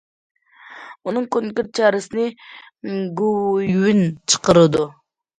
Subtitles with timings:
[1.09, 2.25] ئۇنىڭ كونكرېت چارىسىنى
[3.19, 4.01] گوۋۇيۈەن
[4.33, 4.87] چىقىرىدۇ.